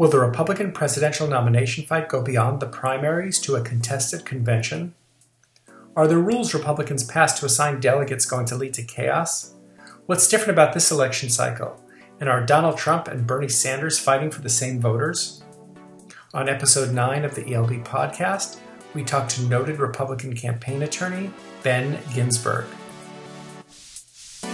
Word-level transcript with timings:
Will 0.00 0.08
the 0.08 0.18
Republican 0.18 0.72
presidential 0.72 1.28
nomination 1.28 1.84
fight 1.84 2.08
go 2.08 2.22
beyond 2.22 2.58
the 2.58 2.66
primaries 2.66 3.38
to 3.40 3.56
a 3.56 3.60
contested 3.60 4.24
convention? 4.24 4.94
Are 5.94 6.08
the 6.08 6.16
rules 6.16 6.54
Republicans 6.54 7.04
passed 7.04 7.36
to 7.36 7.44
assign 7.44 7.80
delegates 7.80 8.24
going 8.24 8.46
to 8.46 8.56
lead 8.56 8.72
to 8.72 8.82
chaos? 8.82 9.52
What's 10.06 10.26
different 10.26 10.52
about 10.52 10.72
this 10.72 10.90
election 10.90 11.28
cycle? 11.28 11.84
And 12.18 12.30
are 12.30 12.46
Donald 12.46 12.78
Trump 12.78 13.08
and 13.08 13.26
Bernie 13.26 13.50
Sanders 13.50 13.98
fighting 13.98 14.30
for 14.30 14.40
the 14.40 14.48
same 14.48 14.80
voters? 14.80 15.42
On 16.32 16.48
episode 16.48 16.94
9 16.94 17.26
of 17.26 17.34
the 17.34 17.52
ELB 17.52 17.84
podcast, 17.84 18.58
we 18.94 19.04
talk 19.04 19.28
to 19.28 19.42
noted 19.48 19.78
Republican 19.78 20.34
campaign 20.34 20.80
attorney 20.80 21.30
Ben 21.62 21.98
Ginsberg. 22.14 22.64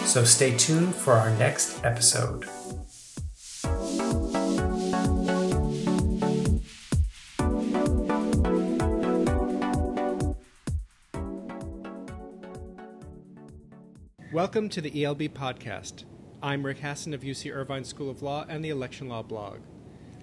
So 0.07 0.25
stay 0.25 0.57
tuned 0.57 0.97
for 0.97 1.13
our 1.13 1.31
next 1.39 1.85
episode. 1.85 2.47
Welcome 14.37 14.69
to 14.69 14.83
the 14.83 15.03
ELB 15.03 15.31
podcast. 15.33 16.05
I'm 16.43 16.67
Rick 16.67 16.81
Hasen 16.81 17.15
of 17.15 17.23
UC 17.23 17.51
Irvine 17.57 17.85
School 17.85 18.11
of 18.11 18.21
Law 18.21 18.45
and 18.47 18.63
the 18.63 18.69
Election 18.69 19.09
Law 19.09 19.23
blog. 19.23 19.61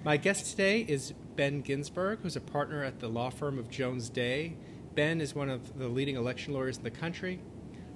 My 0.03 0.17
guest 0.17 0.51
today 0.51 0.81
is 0.81 1.15
Ben 1.35 1.61
Ginsberg, 1.61 2.19
who's 2.21 2.35
a 2.35 2.39
partner 2.39 2.83
at 2.83 2.99
the 2.99 3.07
law 3.07 3.31
firm 3.31 3.57
of 3.57 3.71
Jones 3.71 4.09
Day. 4.09 4.55
Ben 4.93 5.19
is 5.19 5.33
one 5.33 5.49
of 5.49 5.79
the 5.79 5.87
leading 5.87 6.15
election 6.15 6.53
lawyers 6.53 6.77
in 6.77 6.83
the 6.83 6.91
country. 6.91 7.39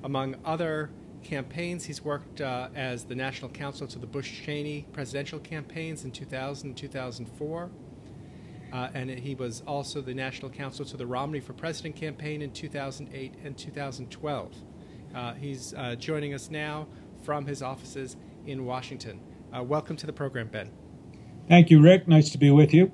Among 0.04 0.38
other 0.44 0.90
campaigns, 1.22 1.86
he's 1.86 2.04
worked 2.04 2.42
uh, 2.42 2.70
as 2.74 3.04
the 3.04 3.14
national 3.14 3.52
counsel 3.52 3.86
to 3.86 4.00
the 4.00 4.08
Bush 4.08 4.42
Cheney 4.44 4.88
presidential 4.94 5.38
campaigns 5.38 6.04
in 6.04 6.10
2000 6.10 6.70
and 6.70 6.76
2004. 6.76 7.70
Uh, 8.74 8.90
and 8.96 9.12
he 9.12 9.36
was 9.36 9.62
also 9.68 10.02
the 10.02 10.16
national 10.16 10.50
counsel 10.50 10.84
to 10.84 10.98
the 10.98 11.06
Romney 11.06 11.42
for 11.42 11.54
President 11.54 11.96
campaign 11.96 12.42
in 12.42 12.50
2008 12.54 13.36
and 13.44 13.56
2012. 13.56 14.52
Uh, 15.14 15.34
he's 15.34 15.74
uh, 15.74 15.96
joining 15.96 16.34
us 16.34 16.50
now 16.50 16.88
from 17.24 17.46
his 17.46 17.62
offices 17.62 18.18
in 18.46 18.66
Washington. 18.66 19.20
Uh, 19.56 19.64
welcome 19.64 19.96
to 19.96 20.06
the 20.06 20.14
program, 20.14 20.48
Ben. 20.48 20.70
Thank 21.48 21.70
you, 21.70 21.82
Rick. 21.82 22.08
Nice 22.08 22.30
to 22.32 22.38
be 22.38 22.52
with 22.52 22.74
you. 22.74 22.92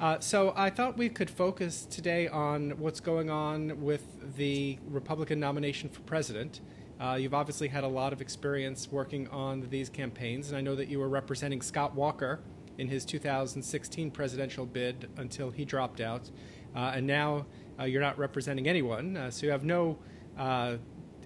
Uh, 0.00 0.18
so 0.20 0.52
I 0.56 0.70
thought 0.70 0.98
we 0.98 1.08
could 1.08 1.30
focus 1.30 1.86
today 1.86 2.28
on 2.28 2.70
what's 2.78 3.00
going 3.00 3.30
on 3.30 3.80
with 3.80 4.36
the 4.36 4.78
Republican 4.88 5.40
nomination 5.40 5.88
for 5.88 6.00
president. 6.02 6.60
Uh, 7.00 7.14
you've 7.14 7.34
obviously 7.34 7.68
had 7.68 7.84
a 7.84 7.88
lot 7.88 8.12
of 8.12 8.20
experience 8.20 8.90
working 8.90 9.28
on 9.28 9.66
these 9.70 9.88
campaigns, 9.88 10.48
and 10.48 10.56
I 10.56 10.60
know 10.60 10.74
that 10.76 10.88
you 10.88 10.98
were 10.98 11.08
representing 11.08 11.62
Scott 11.62 11.94
Walker 11.94 12.40
in 12.78 12.88
his 12.88 13.04
2016 13.04 14.10
presidential 14.10 14.66
bid 14.66 15.08
until 15.16 15.50
he 15.50 15.64
dropped 15.64 16.00
out. 16.00 16.30
Uh, 16.74 16.92
and 16.94 17.06
now 17.06 17.46
uh, 17.78 17.84
you're 17.84 18.02
not 18.02 18.18
representing 18.18 18.68
anyone, 18.68 19.16
uh, 19.16 19.30
so 19.30 19.46
you 19.46 19.52
have 19.52 19.64
no 19.64 19.98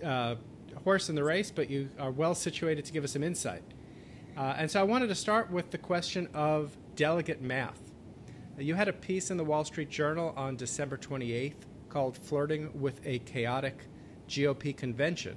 uh, 0.04 0.36
horse 0.84 1.08
in 1.08 1.14
the 1.14 1.24
race, 1.24 1.50
but 1.50 1.70
you 1.70 1.90
are 1.98 2.10
well 2.10 2.34
situated 2.34 2.84
to 2.84 2.92
give 2.92 3.04
us 3.04 3.12
some 3.12 3.22
insight. 3.22 3.62
Uh, 4.36 4.54
and 4.56 4.70
so 4.70 4.80
I 4.80 4.84
wanted 4.84 5.08
to 5.08 5.14
start 5.14 5.50
with 5.50 5.70
the 5.70 5.78
question 5.78 6.28
of 6.32 6.76
delegate 6.94 7.42
math. 7.42 7.80
You 8.58 8.74
had 8.74 8.88
a 8.88 8.92
piece 8.92 9.30
in 9.30 9.36
the 9.36 9.44
Wall 9.44 9.64
Street 9.64 9.88
Journal 9.88 10.32
on 10.36 10.56
December 10.56 10.96
28th 10.96 11.54
called 11.88 12.16
Flirting 12.16 12.70
with 12.80 13.00
a 13.04 13.18
Chaotic 13.20 13.86
GOP 14.28 14.76
Convention, 14.76 15.36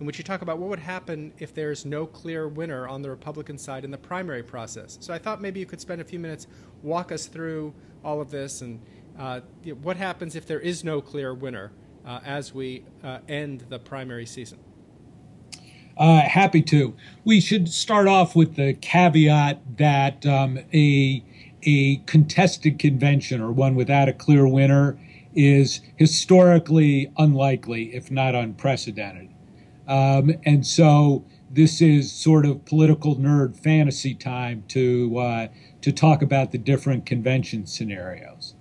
in 0.00 0.06
which 0.06 0.18
you 0.18 0.24
talk 0.24 0.42
about 0.42 0.58
what 0.58 0.68
would 0.68 0.78
happen 0.78 1.32
if 1.38 1.54
there's 1.54 1.84
no 1.84 2.06
clear 2.06 2.48
winner 2.48 2.86
on 2.86 3.02
the 3.02 3.10
Republican 3.10 3.58
side 3.58 3.84
in 3.84 3.90
the 3.90 3.98
primary 3.98 4.42
process. 4.42 4.98
So 5.00 5.12
I 5.12 5.18
thought 5.18 5.40
maybe 5.40 5.60
you 5.60 5.66
could 5.66 5.80
spend 5.80 6.00
a 6.00 6.04
few 6.04 6.18
minutes, 6.18 6.46
walk 6.82 7.10
us 7.10 7.26
through 7.26 7.74
all 8.04 8.20
of 8.20 8.30
this 8.30 8.60
and 8.60 8.80
uh, 9.18 9.40
what 9.82 9.96
happens 9.96 10.36
if 10.36 10.46
there 10.46 10.60
is 10.60 10.84
no 10.84 11.00
clear 11.00 11.34
winner 11.34 11.72
uh, 12.08 12.20
as 12.24 12.54
we 12.54 12.82
uh, 13.04 13.18
end 13.28 13.66
the 13.68 13.78
primary 13.78 14.26
season? 14.26 14.58
Uh, 15.96 16.22
happy 16.22 16.62
to. 16.62 16.96
We 17.24 17.40
should 17.40 17.68
start 17.68 18.08
off 18.08 18.34
with 18.34 18.56
the 18.56 18.72
caveat 18.74 19.76
that 19.76 20.24
um, 20.24 20.58
a 20.72 21.22
a 21.64 21.96
contested 22.06 22.78
convention 22.78 23.40
or 23.40 23.50
one 23.50 23.74
without 23.74 24.08
a 24.08 24.12
clear 24.12 24.46
winner 24.46 24.96
is 25.34 25.80
historically 25.96 27.12
unlikely, 27.18 27.94
if 27.94 28.12
not 28.12 28.34
unprecedented. 28.34 29.28
Um, 29.88 30.34
and 30.44 30.64
so 30.64 31.24
this 31.50 31.82
is 31.82 32.12
sort 32.12 32.46
of 32.46 32.64
political 32.64 33.16
nerd 33.16 33.56
fantasy 33.56 34.14
time 34.14 34.62
to 34.68 35.18
uh, 35.18 35.48
to 35.80 35.92
talk 35.92 36.22
about 36.22 36.52
the 36.52 36.58
different 36.58 37.06
convention 37.06 37.66
scenarios. 37.66 38.54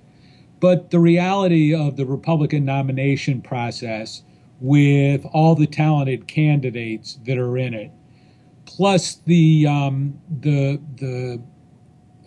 But 0.60 0.90
the 0.90 1.00
reality 1.00 1.74
of 1.74 1.98
the 1.98 2.06
Republican 2.06 2.66
nomination 2.66 3.42
process, 3.42 4.24
with 4.60 5.26
all 5.32 5.54
the 5.54 5.68
talented 5.68 6.28
candidates 6.28 7.20
that 7.26 7.38
are 7.38 7.58
in 7.58 7.74
it, 7.74 7.92
plus 8.66 9.16
the 9.26 9.68
um, 9.68 10.20
the 10.42 10.82
the 10.96 11.42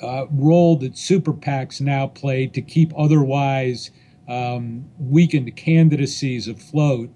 uh, 0.01 0.27
role 0.31 0.77
that 0.77 0.97
super 0.97 1.33
PACs 1.33 1.81
now 1.81 2.07
play 2.07 2.47
to 2.47 2.63
keep 2.63 2.93
otherwise 2.97 3.91
um, 4.29 4.89
weakened 4.99 5.55
candidacies 5.57 6.47
afloat, 6.47 7.11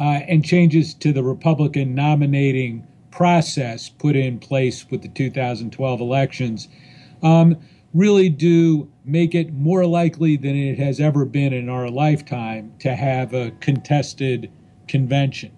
uh, 0.00 0.20
and 0.28 0.44
changes 0.44 0.94
to 0.94 1.12
the 1.12 1.22
Republican 1.22 1.94
nominating 1.94 2.86
process 3.10 3.88
put 3.88 4.16
in 4.16 4.38
place 4.38 4.90
with 4.90 5.02
the 5.02 5.08
2012 5.08 6.00
elections, 6.00 6.68
um, 7.22 7.56
really 7.94 8.28
do 8.28 8.90
make 9.04 9.34
it 9.34 9.54
more 9.54 9.86
likely 9.86 10.36
than 10.36 10.56
it 10.56 10.78
has 10.78 10.98
ever 10.98 11.24
been 11.24 11.52
in 11.52 11.68
our 11.68 11.88
lifetime 11.88 12.72
to 12.80 12.94
have 12.94 13.32
a 13.32 13.52
contested 13.60 14.50
convention. 14.88 15.52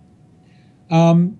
Um, 0.90 1.38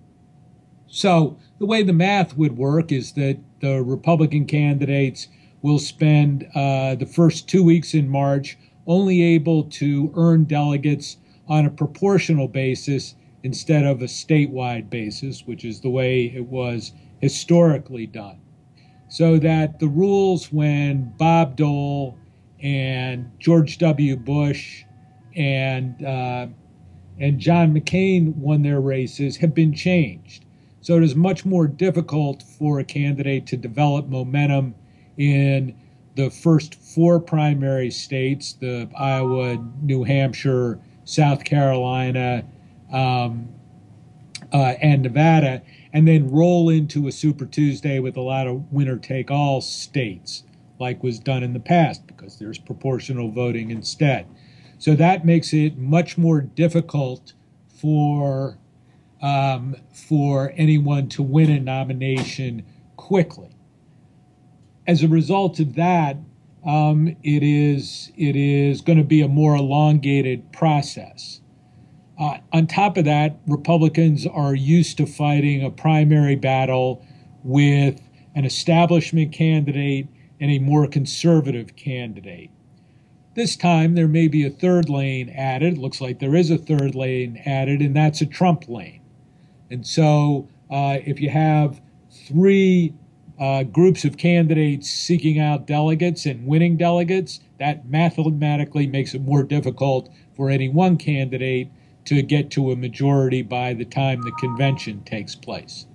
so, 0.89 1.39
the 1.59 1.67
way 1.67 1.83
the 1.83 1.93
math 1.93 2.37
would 2.37 2.57
work 2.57 2.91
is 2.91 3.12
that 3.12 3.39
the 3.61 3.83
Republican 3.83 4.47
candidates 4.47 5.29
will 5.61 5.79
spend 5.79 6.49
uh, 6.55 6.95
the 6.95 7.07
first 7.07 7.49
two 7.49 7.63
weeks 7.63 7.93
in 7.93 8.09
March 8.09 8.57
only 8.87 9.23
able 9.23 9.65
to 9.65 10.13
earn 10.17 10.45
delegates 10.45 11.19
on 11.49 11.67
a 11.67 11.71
proportional 11.71 12.49
basis 12.49 13.15
instead 13.43 13.84
of 13.84 14.01
a 14.01 14.07
statewide 14.07 14.89
basis, 14.89 15.47
which 15.47 15.65
is 15.65 15.81
the 15.81 15.91
way 15.91 16.27
it 16.34 16.47
was 16.47 16.93
historically 17.21 18.07
done 18.07 18.39
so 19.16 19.38
that 19.38 19.78
the 19.78 19.88
rules 19.88 20.53
when 20.53 21.10
Bob 21.16 21.56
Dole 21.56 22.19
and 22.62 23.31
George 23.38 23.78
W. 23.78 24.15
Bush 24.15 24.84
and 25.34 26.04
uh, 26.04 26.49
and 27.19 27.38
John 27.38 27.72
McCain 27.72 28.37
won 28.37 28.62
their 28.62 28.78
races 28.78 29.38
have 29.38 29.54
been 29.54 29.72
changed. 29.72 30.44
So 30.82 30.99
it 30.99 31.03
is 31.03 31.15
much 31.15 31.47
more 31.47 31.66
difficult 31.66 32.43
for 32.43 32.78
a 32.78 32.84
candidate 32.84 33.47
to 33.47 33.56
develop 33.56 34.06
momentum 34.06 34.75
in 35.16 35.75
the 36.15 36.28
first 36.28 36.75
four 36.75 37.19
primary 37.19 37.91
states 37.91 38.53
the 38.53 38.87
Iowa, 38.98 39.56
New 39.81 40.04
Hampshire, 40.04 40.78
South 41.04 41.43
Carolina, 41.43 42.44
um, 42.93 43.48
uh, 44.53 44.75
and 44.81 45.03
Nevada 45.03 45.62
and 45.93 46.07
then 46.07 46.31
roll 46.31 46.69
into 46.69 47.09
a 47.09 47.12
Super 47.12 47.47
Tuesday 47.47 47.99
with 47.99 48.17
a 48.17 48.21
lot 48.21 48.47
of 48.47 48.73
winner 48.73 48.99
take 48.99 49.31
all 49.31 49.61
states, 49.61 50.43
like 50.79 51.03
was 51.03 51.19
done 51.19 51.43
in 51.43 51.53
the 51.53 51.61
past, 51.61 52.07
because 52.07 52.39
there's 52.39 52.59
proportional 52.59 53.31
voting 53.31 53.71
instead. 53.71 54.27
So 54.79 54.95
that 54.95 55.25
makes 55.25 55.53
it 55.53 55.78
much 55.78 56.19
more 56.19 56.41
difficult 56.41 57.33
for 57.69 58.59
um, 59.22 59.77
for 59.93 60.53
anyone 60.57 61.09
to 61.09 61.22
win 61.22 61.51
a 61.51 61.59
nomination 61.59 62.65
quickly. 62.97 63.57
As 64.87 65.03
a 65.03 65.09
result 65.09 65.59
of 65.59 65.75
that, 65.75 66.19
um, 66.66 67.16
it 67.22 67.43
is 67.43 68.13
it 68.16 68.37
is 68.37 68.81
going 68.81 68.98
to 68.98 69.04
be 69.04 69.22
a 69.22 69.28
more 69.28 69.57
elongated 69.57 70.53
process. 70.53 71.41
Uh, 72.18 72.39
on 72.53 72.66
top 72.66 72.97
of 72.97 73.04
that, 73.04 73.39
Republicans 73.47 74.27
are 74.27 74.54
used 74.54 74.97
to 74.97 75.07
fighting 75.07 75.63
a 75.63 75.71
primary 75.71 76.36
battle 76.36 77.04
with 77.42 78.01
an 78.34 78.45
establishment 78.45 79.33
candidate 79.33 80.09
and 80.41 80.51
a 80.51 80.59
more 80.59 80.86
conservative 80.86 81.77
candidate. 81.77 82.51
This 83.34 83.54
time, 83.54 83.95
there 83.95 84.09
may 84.09 84.28
be 84.28 84.47
a 84.47 84.51
third 84.51 84.89
lane 84.89 85.28
added. 85.28 85.74
It 85.74 85.78
looks 85.78 86.01
like 86.01 86.18
there 86.18 86.34
is 86.34 86.51
a 86.51 86.57
third 86.57 86.95
lane 86.95 87.42
added, 87.45 87.83
and 87.83 87.95
that's 87.95 88.22
a 88.22 88.27
Trump 88.27 88.66
lane. 88.66 89.03
And 89.71 89.86
so, 89.86 90.48
uh, 90.71 90.98
if 91.04 91.21
you 91.21 91.28
have 91.28 91.83
three 92.10 92.95
uh, 93.39 93.65
groups 93.65 94.07
of 94.07 94.16
candidates 94.16 94.89
seeking 94.89 95.39
out 95.39 95.66
delegates 95.66 96.24
and 96.24 96.47
winning 96.47 96.78
delegates, 96.78 97.41
that 97.59 97.86
mathematically 97.86 98.86
makes 98.86 99.15
it 99.15 99.21
more 99.21 99.42
difficult 99.42 100.09
for 100.34 100.48
any 100.48 100.71
one 100.71 100.97
candidate 100.97 101.71
to 102.07 102.23
get 102.23 102.51
to 102.53 102.73
a 102.73 102.77
majority 102.77 103.43
by 103.43 103.75
the 103.75 103.85
time 103.85 104.23
the 104.23 104.33
convention 104.33 105.03
takes 105.05 105.35
place. 105.35 105.87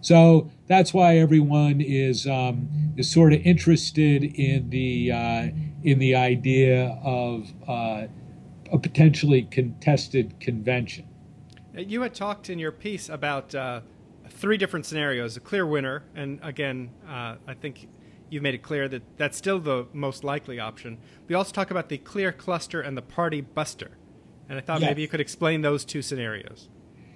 So 0.00 0.50
that's 0.66 0.94
why 0.94 1.18
everyone 1.18 1.80
is 1.80 2.26
um, 2.26 2.68
is 2.96 3.10
sort 3.10 3.32
of 3.32 3.40
interested 3.40 4.24
in 4.24 4.70
the 4.70 5.12
uh, 5.12 5.48
in 5.82 5.98
the 5.98 6.14
idea 6.14 6.98
of 7.02 7.52
uh, 7.66 8.06
a 8.72 8.78
potentially 8.78 9.42
contested 9.50 10.38
convention. 10.40 11.06
Uh, 11.76 11.80
you 11.80 12.02
had 12.02 12.14
talked 12.14 12.48
in 12.48 12.58
your 12.58 12.72
piece 12.72 13.08
about 13.08 13.54
uh, 13.54 13.80
three 14.28 14.56
different 14.56 14.86
scenarios: 14.86 15.36
a 15.36 15.40
clear 15.40 15.66
winner, 15.66 16.04
and 16.14 16.38
again, 16.42 16.90
uh, 17.08 17.36
I 17.46 17.54
think 17.54 17.88
you've 18.30 18.42
made 18.42 18.54
it 18.54 18.62
clear 18.62 18.88
that 18.88 19.02
that's 19.16 19.36
still 19.36 19.58
the 19.58 19.86
most 19.92 20.22
likely 20.22 20.60
option. 20.60 20.98
We 21.26 21.34
also 21.34 21.52
talk 21.52 21.70
about 21.70 21.88
the 21.88 21.98
clear 21.98 22.30
cluster 22.30 22.80
and 22.80 22.96
the 22.96 23.02
party 23.02 23.40
buster, 23.40 23.97
and 24.48 24.58
I 24.58 24.60
thought 24.62 24.80
yes. 24.80 24.90
maybe 24.90 25.02
you 25.02 25.08
could 25.08 25.20
explain 25.20 25.62
those 25.62 25.84
two 25.84 26.02
scenarios. 26.02 26.68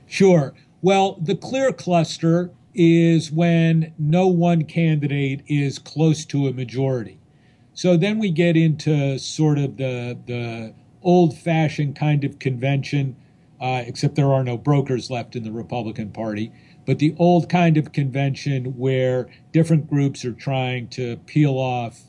Sure. 0.07 0.55
Well, 0.83 1.19
the 1.21 1.37
clear 1.37 1.73
cluster 1.73 2.51
is 2.75 3.31
when 3.31 3.95
no 3.99 4.27
one 4.27 4.65
candidate 4.65 5.43
is 5.47 5.79
close 5.79 6.25
to 6.27 6.49
a 6.49 6.53
majority. 6.53 7.19
So 7.75 7.97
then 7.97 8.19
we 8.19 8.31
get 8.31 8.57
into 8.57 9.19
sort 9.19 9.59
of 9.59 9.77
the 9.77 10.19
the 10.27 10.75
old 11.03 11.37
fashioned 11.37 11.97
kind 11.97 12.25
of 12.25 12.39
convention, 12.39 13.17
uh, 13.61 13.83
except 13.87 14.15
there 14.15 14.33
are 14.33 14.45
no 14.45 14.57
brokers 14.57 15.11
left 15.11 15.35
in 15.35 15.43
the 15.43 15.53
Republican 15.53 16.11
Party, 16.11 16.53
but 16.87 16.99
the 16.99 17.15
old 17.19 17.49
kind 17.49 17.77
of 17.77 17.93
convention 17.93 18.77
where 18.77 19.29
different 19.53 19.89
groups 19.89 20.25
are 20.25 20.33
trying 20.33 20.89
to 20.89 21.17
peel 21.27 21.59
off 21.59 22.03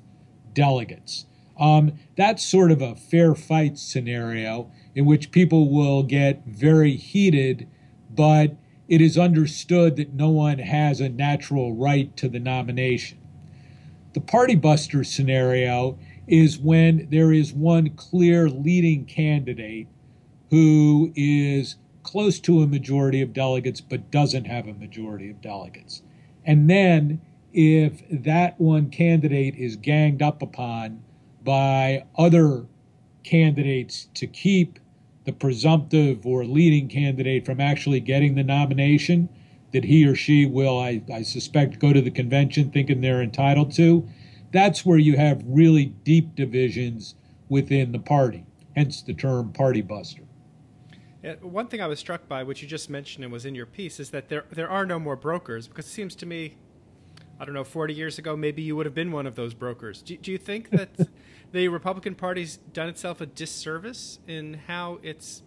delegates. 0.53 1.25
Um, 1.59 1.93
that's 2.17 2.43
sort 2.43 2.71
of 2.71 2.81
a 2.81 2.95
fair 2.95 3.35
fight 3.35 3.77
scenario 3.77 4.71
in 4.95 5.05
which 5.05 5.31
people 5.31 5.69
will 5.69 6.03
get 6.03 6.45
very 6.45 6.95
heated, 6.95 7.67
but 8.09 8.55
it 8.87 9.01
is 9.01 9.17
understood 9.17 9.95
that 9.95 10.13
no 10.13 10.29
one 10.29 10.59
has 10.59 11.01
a 11.01 11.09
natural 11.09 11.73
right 11.73 12.15
to 12.17 12.29
the 12.29 12.39
nomination. 12.39 13.17
The 14.13 14.21
party 14.21 14.55
buster 14.55 15.03
scenario 15.03 15.97
is 16.27 16.59
when 16.59 17.07
there 17.09 17.33
is 17.33 17.53
one 17.53 17.89
clear 17.91 18.49
leading 18.49 19.05
candidate 19.05 19.87
who 20.49 21.11
is 21.15 21.77
close 22.03 22.39
to 22.41 22.61
a 22.61 22.67
majority 22.67 23.21
of 23.21 23.33
delegates 23.33 23.81
but 23.81 24.11
doesn't 24.11 24.45
have 24.45 24.67
a 24.67 24.73
majority 24.73 25.29
of 25.29 25.41
delegates. 25.41 26.03
And 26.45 26.69
then 26.69 27.21
if 27.53 28.03
that 28.09 28.59
one 28.59 28.89
candidate 28.89 29.55
is 29.55 29.75
ganged 29.75 30.21
up 30.21 30.41
upon 30.41 31.03
by 31.43 32.05
other 32.17 32.65
candidates 33.23 34.09
to 34.15 34.27
keep 34.27 34.79
the 35.25 35.33
presumptive 35.33 36.25
or 36.25 36.45
leading 36.45 36.87
candidate 36.87 37.45
from 37.45 37.61
actually 37.61 37.99
getting 37.99 38.35
the 38.35 38.43
nomination 38.43 39.29
that 39.71 39.83
he 39.83 40.05
or 40.05 40.15
she 40.15 40.45
will, 40.45 40.79
I, 40.79 41.01
I 41.11 41.23
suspect, 41.23 41.79
go 41.79 41.93
to 41.93 42.01
the 42.01 42.11
convention 42.11 42.69
thinking 42.69 43.01
they're 43.01 43.21
entitled 43.21 43.73
to, 43.75 44.07
that's 44.51 44.85
where 44.85 44.99
you 44.99 45.17
have 45.17 45.41
really 45.45 45.85
deep 45.85 46.35
divisions 46.35 47.15
within 47.49 47.91
the 47.91 47.99
party, 47.99 48.45
hence 48.75 49.01
the 49.01 49.13
term 49.13 49.51
party 49.51 49.81
buster. 49.81 50.23
One 51.41 51.67
thing 51.67 51.81
I 51.81 51.87
was 51.87 51.99
struck 51.99 52.27
by, 52.27 52.43
which 52.43 52.61
you 52.61 52.67
just 52.67 52.89
mentioned 52.89 53.23
and 53.23 53.31
was 53.31 53.45
in 53.45 53.55
your 53.55 53.65
piece, 53.65 53.99
is 53.99 54.09
that 54.09 54.27
there 54.27 54.43
there 54.51 54.69
are 54.69 54.85
no 54.85 54.99
more 54.99 55.15
brokers 55.15 55.69
because 55.69 55.85
it 55.85 55.89
seems 55.89 56.15
to 56.15 56.25
me, 56.25 56.57
I 57.39 57.45
don't 57.45 57.53
know, 57.53 57.63
40 57.63 57.93
years 57.93 58.19
ago, 58.19 58.35
maybe 58.35 58.61
you 58.61 58.75
would 58.75 58.85
have 58.85 58.93
been 58.93 59.11
one 59.11 59.25
of 59.25 59.35
those 59.35 59.53
brokers. 59.53 60.01
Do, 60.01 60.17
do 60.17 60.31
you 60.31 60.37
think 60.37 60.69
that 60.71 60.89
the 61.53 61.67
Republican 61.67 62.15
Party's 62.15 62.57
done 62.57 62.89
itself 62.89 63.21
a 63.21 63.27
disservice 63.27 64.19
in 64.27 64.55
how 64.67 64.99
it's 65.03 65.43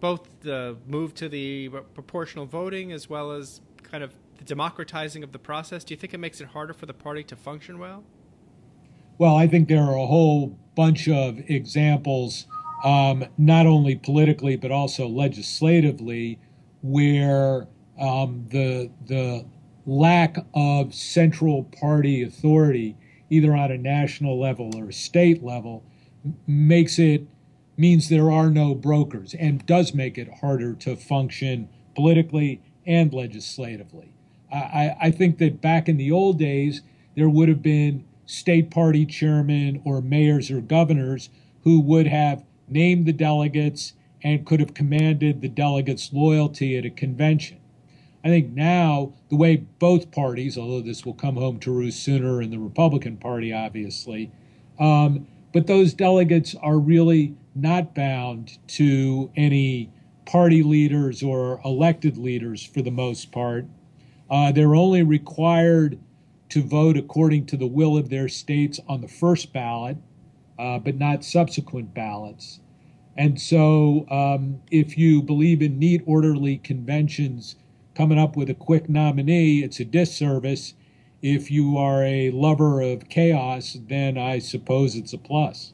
both 0.00 0.40
the 0.40 0.76
move 0.86 1.14
to 1.14 1.28
the 1.28 1.68
proportional 1.94 2.46
voting 2.46 2.90
as 2.90 3.08
well 3.08 3.30
as 3.30 3.60
kind 3.82 4.02
of 4.02 4.14
the 4.38 4.44
democratizing 4.44 5.22
of 5.22 5.32
the 5.32 5.38
process? 5.38 5.84
Do 5.84 5.92
you 5.92 6.00
think 6.00 6.14
it 6.14 6.18
makes 6.18 6.40
it 6.40 6.48
harder 6.48 6.72
for 6.72 6.86
the 6.86 6.94
party 6.94 7.22
to 7.24 7.36
function 7.36 7.78
well? 7.78 8.02
Well, 9.18 9.36
I 9.36 9.46
think 9.46 9.68
there 9.68 9.82
are 9.82 9.96
a 9.96 10.06
whole 10.06 10.58
bunch 10.74 11.06
of 11.08 11.38
examples, 11.50 12.46
um, 12.82 13.24
not 13.36 13.66
only 13.66 13.94
politically 13.94 14.56
but 14.56 14.70
also 14.70 15.06
legislatively, 15.06 16.38
where 16.82 17.66
um, 18.00 18.46
the 18.50 18.90
the 19.06 19.46
lack 19.86 20.36
of 20.54 20.94
central 20.94 21.64
party 21.64 22.22
authority, 22.22 22.96
either 23.30 23.54
on 23.54 23.70
a 23.70 23.78
national 23.78 24.38
level 24.38 24.76
or 24.76 24.92
state 24.92 25.42
level, 25.42 25.84
makes 26.46 26.98
it 26.98 27.26
means 27.76 28.08
there 28.08 28.30
are 28.30 28.50
no 28.50 28.74
brokers 28.74 29.34
and 29.34 29.66
does 29.66 29.94
make 29.94 30.16
it 30.16 30.38
harder 30.40 30.74
to 30.74 30.96
function 30.96 31.68
politically 31.94 32.60
and 32.86 33.12
legislatively. 33.12 34.12
I, 34.52 34.96
I 35.00 35.10
think 35.10 35.38
that 35.38 35.60
back 35.60 35.88
in 35.88 35.96
the 35.96 36.10
old 36.10 36.38
days, 36.38 36.82
there 37.16 37.28
would 37.28 37.48
have 37.48 37.62
been 37.62 38.04
state 38.26 38.70
party 38.70 39.04
chairmen 39.06 39.80
or 39.84 40.00
mayors 40.00 40.50
or 40.50 40.60
governors 40.60 41.28
who 41.64 41.80
would 41.80 42.06
have 42.06 42.44
named 42.68 43.06
the 43.06 43.12
delegates 43.12 43.94
and 44.22 44.46
could 44.46 44.60
have 44.60 44.74
commanded 44.74 45.40
the 45.40 45.48
delegates' 45.48 46.12
loyalty 46.12 46.76
at 46.76 46.84
a 46.84 46.90
convention. 46.90 47.58
I 48.26 48.28
think 48.28 48.54
now, 48.54 49.12
the 49.30 49.36
way 49.36 49.54
both 49.54 50.10
parties, 50.10 50.58
although 50.58 50.80
this 50.80 51.06
will 51.06 51.14
come 51.14 51.36
home 51.36 51.60
to 51.60 51.70
roost 51.70 52.02
sooner 52.02 52.42
in 52.42 52.50
the 52.50 52.58
Republican 52.58 53.18
Party, 53.18 53.52
obviously, 53.52 54.32
um, 54.80 55.28
but 55.52 55.68
those 55.68 55.94
delegates 55.94 56.52
are 56.56 56.76
really 56.76 57.36
not 57.54 57.94
bound 57.94 58.58
to 58.66 59.30
any 59.36 59.92
party 60.24 60.64
leaders 60.64 61.22
or 61.22 61.60
elected 61.64 62.18
leaders 62.18 62.66
for 62.66 62.82
the 62.82 62.90
most 62.90 63.30
part. 63.30 63.64
Uh, 64.28 64.50
they're 64.50 64.74
only 64.74 65.04
required 65.04 65.96
to 66.48 66.64
vote 66.64 66.96
according 66.96 67.46
to 67.46 67.56
the 67.56 67.68
will 67.68 67.96
of 67.96 68.08
their 68.08 68.28
states 68.28 68.80
on 68.88 69.02
the 69.02 69.08
first 69.08 69.52
ballot, 69.52 69.98
uh, 70.58 70.80
but 70.80 70.96
not 70.96 71.22
subsequent 71.22 71.94
ballots. 71.94 72.58
And 73.16 73.40
so, 73.40 74.04
um, 74.10 74.62
if 74.72 74.98
you 74.98 75.22
believe 75.22 75.62
in 75.62 75.78
neat, 75.78 76.02
orderly 76.06 76.58
conventions 76.58 77.54
coming 77.96 78.18
up 78.18 78.36
with 78.36 78.50
a 78.50 78.54
quick 78.54 78.88
nominee, 78.90 79.62
it's 79.62 79.80
a 79.80 79.84
disservice. 79.84 80.74
If 81.22 81.50
you 81.50 81.78
are 81.78 82.04
a 82.04 82.30
lover 82.30 82.82
of 82.82 83.08
chaos, 83.08 83.78
then 83.88 84.18
I 84.18 84.38
suppose 84.38 84.94
it's 84.94 85.14
a 85.14 85.18
plus. 85.18 85.72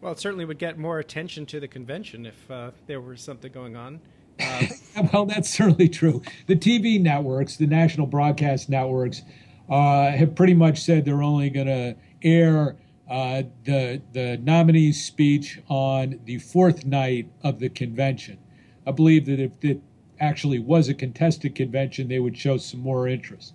Well, 0.00 0.12
it 0.12 0.20
certainly 0.20 0.44
would 0.44 0.58
get 0.58 0.78
more 0.78 1.00
attention 1.00 1.46
to 1.46 1.58
the 1.58 1.66
convention 1.66 2.26
if 2.26 2.48
uh, 2.48 2.70
there 2.86 3.00
was 3.00 3.20
something 3.20 3.50
going 3.50 3.74
on. 3.74 4.00
Uh, 4.40 4.66
well, 5.12 5.26
that's 5.26 5.50
certainly 5.50 5.88
true. 5.88 6.22
The 6.46 6.54
TV 6.54 7.00
networks, 7.00 7.56
the 7.56 7.66
national 7.66 8.06
broadcast 8.06 8.68
networks, 8.68 9.22
uh, 9.68 10.12
have 10.12 10.36
pretty 10.36 10.54
much 10.54 10.80
said 10.80 11.04
they're 11.04 11.24
only 11.24 11.50
going 11.50 11.66
to 11.66 11.96
air 12.22 12.76
uh, 13.10 13.42
the 13.64 14.00
the 14.12 14.38
nominee's 14.42 15.02
speech 15.02 15.60
on 15.68 16.20
the 16.24 16.38
fourth 16.38 16.84
night 16.84 17.28
of 17.42 17.58
the 17.58 17.68
convention. 17.68 18.38
I 18.86 18.92
believe 18.92 19.26
that 19.26 19.40
if 19.40 19.64
it 19.64 19.82
actually 20.20 20.58
was 20.58 20.88
a 20.88 20.94
contested 20.94 21.54
convention, 21.54 22.08
they 22.08 22.18
would 22.18 22.36
show 22.36 22.56
some 22.56 22.80
more 22.80 23.08
interest. 23.08 23.54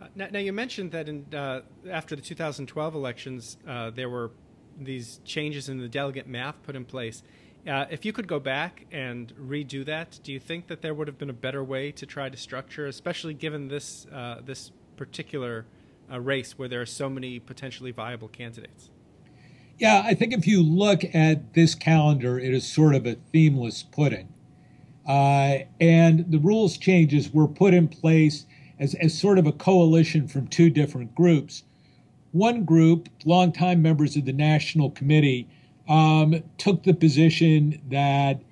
Uh, 0.00 0.06
now, 0.14 0.28
now, 0.30 0.38
you 0.38 0.52
mentioned 0.52 0.92
that 0.92 1.08
in, 1.08 1.26
uh, 1.34 1.62
after 1.90 2.16
the 2.16 2.22
2012 2.22 2.94
elections, 2.94 3.56
uh, 3.66 3.90
there 3.90 4.08
were 4.08 4.30
these 4.78 5.20
changes 5.24 5.68
in 5.68 5.78
the 5.78 5.88
delegate 5.88 6.26
math 6.26 6.62
put 6.62 6.76
in 6.76 6.84
place. 6.84 7.22
Uh, 7.66 7.84
if 7.90 8.04
you 8.04 8.12
could 8.12 8.28
go 8.28 8.38
back 8.38 8.86
and 8.92 9.32
redo 9.36 9.84
that, 9.84 10.20
do 10.22 10.32
you 10.32 10.38
think 10.38 10.68
that 10.68 10.82
there 10.82 10.94
would 10.94 11.08
have 11.08 11.18
been 11.18 11.30
a 11.30 11.34
better 11.34 11.64
way 11.64 11.90
to 11.90 12.06
try 12.06 12.28
to 12.28 12.36
structure, 12.36 12.86
especially 12.86 13.34
given 13.34 13.66
this 13.68 14.06
uh, 14.12 14.40
this 14.44 14.70
particular 14.96 15.66
uh, 16.10 16.20
race 16.20 16.56
where 16.56 16.68
there 16.68 16.80
are 16.80 16.86
so 16.86 17.10
many 17.10 17.40
potentially 17.40 17.90
viable 17.90 18.28
candidates? 18.28 18.90
Yeah, 19.78 20.02
I 20.04 20.14
think 20.14 20.32
if 20.32 20.46
you 20.46 20.62
look 20.62 21.02
at 21.14 21.54
this 21.54 21.74
calendar, 21.74 22.38
it 22.38 22.54
is 22.54 22.66
sort 22.66 22.94
of 22.94 23.04
a 23.04 23.14
themeless 23.14 23.82
pudding. 23.82 24.28
Uh, 25.06 25.58
and 25.80 26.30
the 26.30 26.38
rules 26.38 26.76
changes 26.76 27.32
were 27.32 27.46
put 27.46 27.72
in 27.72 27.88
place 27.88 28.46
as, 28.78 28.94
as 28.94 29.16
sort 29.18 29.38
of 29.38 29.46
a 29.46 29.52
coalition 29.52 30.26
from 30.26 30.46
two 30.48 30.68
different 30.68 31.14
groups. 31.14 31.62
One 32.32 32.64
group, 32.64 33.08
longtime 33.24 33.80
members 33.80 34.16
of 34.16 34.24
the 34.24 34.32
National 34.32 34.90
Committee, 34.90 35.48
um, 35.88 36.42
took 36.58 36.82
the 36.82 36.92
position 36.92 37.80
that 37.90 38.42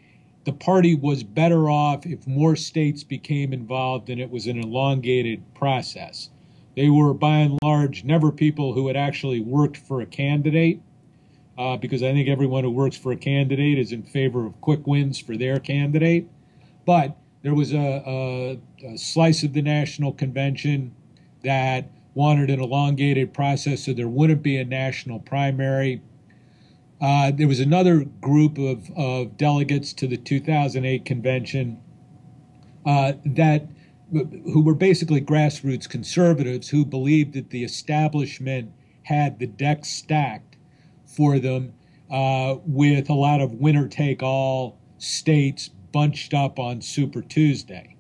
the 0.45 0.53
party 0.53 0.95
was 0.95 1.23
better 1.23 1.69
off 1.69 2.07
if 2.07 2.27
more 2.27 2.55
states 2.55 3.03
became 3.03 3.53
involved 3.53 4.09
and 4.09 4.21
it 4.21 4.31
was 4.31 4.47
an 4.47 4.59
elongated 4.59 5.43
process. 5.55 6.31
They 6.77 6.89
were 6.89 7.15
by 7.15 7.39
and 7.39 7.59
large 7.63 8.05
never 8.05 8.31
people 8.31 8.73
who 8.75 8.87
had 8.87 8.97
actually 8.97 9.41
worked 9.41 9.77
for 9.77 10.01
a 10.01 10.07
candidate, 10.07 10.81
uh, 11.57 11.77
because 11.77 12.03
I 12.03 12.13
think 12.13 12.29
everyone 12.29 12.65
who 12.65 12.71
works 12.71 12.97
for 12.97 13.13
a 13.13 13.17
candidate 13.17 13.79
is 13.79 13.93
in 13.93 14.03
favor 14.03 14.45
of 14.45 14.61
quick 14.61 14.87
wins 14.87 15.19
for 15.19 15.37
their 15.37 15.59
candidate. 15.59 16.29
But 16.85 17.17
there 17.43 17.55
was 17.55 17.73
a, 17.73 18.03
a, 18.07 18.59
a 18.87 18.99
slice 18.99 19.43
of 19.43 19.53
the 19.53 19.63
national 19.63 20.13
convention 20.13 20.95
that 21.43 21.91
wanted 22.15 22.49
an 22.49 22.61
elongated 22.61 23.35
process 23.35 23.85
so 23.85 23.93
there 23.93 24.09
wouldn't 24.09 24.43
be 24.43 24.57
a 24.57 24.65
national 24.65 25.19
primary. 25.21 26.01
Uh, 27.01 27.33
there 27.33 27.49
was 27.49 27.61
another 27.61 28.05
group 28.05 28.57
of, 28.57 28.91
of 28.97 29.37
delegates 29.37 29.93
to 29.93 30.07
the 30.07 30.17
2008 30.17 31.05
convention 31.05 31.79
uh, 32.87 33.13
that 33.27 33.67
who 34.13 34.63
were 34.63 34.75
basically 34.75 35.21
grassroots 35.21 35.89
conservatives 35.89 36.69
who 36.69 36.85
believed 36.85 37.35
that 37.35 37.51
the 37.51 37.65
establishment 37.65 38.71
had 39.03 39.39
the 39.39 39.47
deck 39.47 39.85
stacked 39.85 40.57
for 41.05 41.39
them 41.39 41.73
uh, 42.11 42.57
with 42.65 43.11
a 43.11 43.15
lot 43.15 43.41
of 43.41 43.53
winner 43.55 43.89
take 43.89 44.23
all 44.23 44.79
states 44.99 45.71
bunched 45.95 46.35
up 46.35 46.59
on 46.59 46.83
Super 46.83 47.23
Tuesday. 47.23 47.95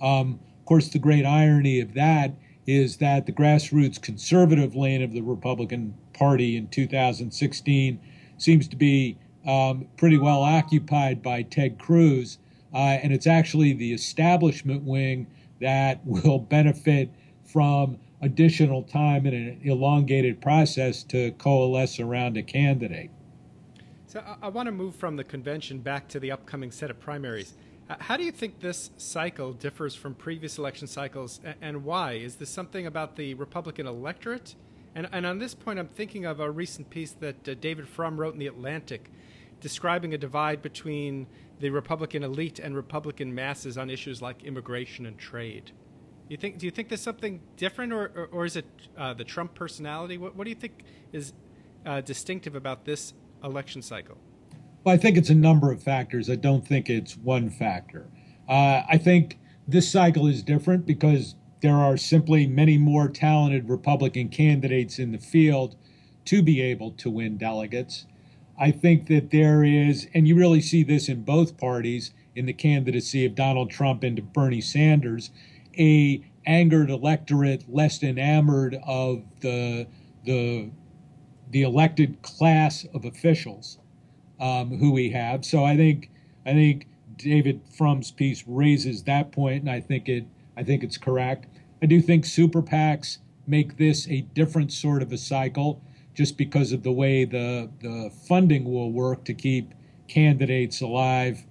Um, 0.00 0.38
of 0.60 0.64
course, 0.66 0.88
the 0.88 1.00
great 1.00 1.26
irony 1.26 1.80
of 1.80 1.92
that 1.94 2.32
is 2.64 2.98
that 2.98 3.26
the 3.26 3.32
grassroots 3.32 4.00
conservative 4.00 4.76
lane 4.76 5.02
of 5.02 5.12
the 5.12 5.20
Republican 5.20 5.94
Party 6.12 6.56
in 6.56 6.68
2016 6.68 8.00
seems 8.38 8.68
to 8.68 8.76
be 8.76 9.18
um, 9.48 9.84
pretty 9.96 10.16
well 10.16 10.42
occupied 10.42 11.22
by 11.22 11.42
Ted 11.42 11.76
Cruz, 11.76 12.38
uh, 12.72 12.76
and 13.02 13.12
it's 13.12 13.26
actually 13.26 13.72
the 13.72 13.92
establishment 13.92 14.84
wing 14.84 15.26
that 15.60 16.00
will 16.06 16.38
benefit 16.38 17.10
from 17.44 17.98
additional 18.22 18.84
time 18.84 19.26
in 19.26 19.34
an 19.34 19.60
elongated 19.64 20.40
process 20.40 21.02
to 21.02 21.32
coalesce 21.32 21.98
around 21.98 22.36
a 22.36 22.44
candidate. 22.44 23.10
So 24.14 24.22
I, 24.40 24.46
want 24.46 24.68
to 24.68 24.70
move 24.70 24.94
from 24.94 25.16
the 25.16 25.24
convention 25.24 25.80
back 25.80 26.06
to 26.10 26.20
the 26.20 26.30
upcoming 26.30 26.70
set 26.70 26.88
of 26.88 27.00
primaries. 27.00 27.54
Uh, 27.90 27.96
how 27.98 28.16
do 28.16 28.22
you 28.22 28.30
think 28.30 28.60
this 28.60 28.90
cycle 28.96 29.52
differs 29.52 29.96
from 29.96 30.14
previous 30.14 30.56
election 30.56 30.86
cycles, 30.86 31.40
and, 31.42 31.56
and 31.60 31.84
why? 31.84 32.12
Is 32.12 32.36
this 32.36 32.48
something 32.48 32.86
about 32.86 33.16
the 33.16 33.34
Republican 33.34 33.88
electorate? 33.88 34.54
And, 34.94 35.08
and, 35.10 35.26
on 35.26 35.40
this 35.40 35.52
point, 35.52 35.80
I'm 35.80 35.88
thinking 35.88 36.26
of 36.26 36.38
a 36.38 36.48
recent 36.48 36.90
piece 36.90 37.10
that 37.14 37.48
uh, 37.48 37.54
David 37.54 37.88
Frum 37.88 38.16
wrote 38.16 38.34
in 38.34 38.38
The 38.38 38.46
Atlantic 38.46 39.10
describing 39.60 40.14
a 40.14 40.18
divide 40.18 40.62
between 40.62 41.26
the 41.58 41.70
Republican 41.70 42.22
elite 42.22 42.60
and 42.60 42.76
Republican 42.76 43.34
masses 43.34 43.76
on 43.76 43.90
issues 43.90 44.22
like 44.22 44.44
immigration 44.44 45.06
and 45.06 45.18
trade. 45.18 45.72
You 46.28 46.36
think? 46.36 46.58
Do 46.58 46.66
you 46.66 46.70
think 46.70 46.88
there's 46.88 47.00
something 47.00 47.40
different, 47.56 47.92
or, 47.92 48.12
or, 48.14 48.28
or 48.30 48.44
is 48.44 48.54
it 48.54 48.66
uh, 48.96 49.12
the 49.14 49.24
Trump 49.24 49.56
personality? 49.56 50.18
What, 50.18 50.36
what, 50.36 50.44
do 50.44 50.50
you 50.50 50.56
think 50.56 50.84
is 51.12 51.32
uh, 51.84 52.00
distinctive 52.00 52.54
about 52.54 52.84
this 52.84 53.12
election 53.44 53.82
cycle? 53.82 54.18
Well, 54.82 54.94
I 54.94 54.98
think 54.98 55.16
it's 55.16 55.30
a 55.30 55.34
number 55.34 55.70
of 55.70 55.82
factors. 55.82 56.28
I 56.28 56.36
don't 56.36 56.66
think 56.66 56.90
it's 56.90 57.16
one 57.16 57.50
factor. 57.50 58.06
Uh, 58.48 58.82
I 58.88 58.98
think 58.98 59.38
this 59.66 59.90
cycle 59.90 60.26
is 60.26 60.42
different 60.42 60.86
because 60.86 61.34
there 61.62 61.76
are 61.76 61.96
simply 61.96 62.46
many 62.46 62.76
more 62.76 63.08
talented 63.08 63.68
Republican 63.68 64.28
candidates 64.28 64.98
in 64.98 65.12
the 65.12 65.18
field 65.18 65.76
to 66.26 66.42
be 66.42 66.60
able 66.60 66.90
to 66.92 67.10
win 67.10 67.38
delegates. 67.38 68.06
I 68.58 68.70
think 68.70 69.08
that 69.08 69.30
there 69.30 69.64
is, 69.64 70.08
and 70.14 70.28
you 70.28 70.36
really 70.36 70.60
see 70.60 70.82
this 70.82 71.08
in 71.08 71.24
both 71.24 71.56
parties, 71.56 72.12
in 72.36 72.46
the 72.46 72.52
candidacy 72.52 73.24
of 73.24 73.34
Donald 73.34 73.70
Trump 73.70 74.02
and 74.02 74.32
Bernie 74.32 74.60
Sanders, 74.60 75.30
a 75.78 76.24
angered 76.46 76.90
electorate 76.90 77.64
less 77.72 78.02
enamored 78.02 78.78
of 78.86 79.22
the 79.40 79.86
the 80.24 80.70
the 81.54 81.62
elected 81.62 82.20
class 82.22 82.84
of 82.94 83.04
officials 83.04 83.78
um, 84.40 84.76
who 84.76 84.90
we 84.90 85.08
have. 85.10 85.44
So 85.44 85.64
I 85.64 85.76
think 85.76 86.10
I 86.44 86.52
think 86.52 86.88
David 87.16 87.60
Frum's 87.78 88.10
piece 88.10 88.42
raises 88.48 89.04
that 89.04 89.30
point, 89.30 89.62
and 89.62 89.70
I 89.70 89.80
think 89.80 90.08
it 90.08 90.26
I 90.56 90.64
think 90.64 90.82
it's 90.82 90.98
correct. 90.98 91.46
I 91.80 91.86
do 91.86 92.00
think 92.00 92.24
super 92.24 92.60
PACs 92.60 93.18
make 93.46 93.76
this 93.76 94.08
a 94.08 94.22
different 94.34 94.72
sort 94.72 95.00
of 95.00 95.12
a 95.12 95.16
cycle, 95.16 95.80
just 96.12 96.36
because 96.36 96.72
of 96.72 96.82
the 96.82 96.90
way 96.90 97.24
the 97.24 97.70
the 97.80 98.10
funding 98.28 98.64
will 98.64 98.90
work 98.90 99.22
to 99.26 99.32
keep 99.32 99.74
candidates 100.08 100.80
alive 100.80 101.44